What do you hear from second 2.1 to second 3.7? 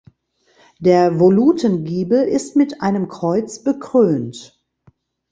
ist mit einem Kreuz